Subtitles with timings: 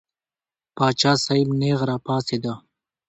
[0.77, 2.45] پاچا صاحب نېغ را پاڅېد.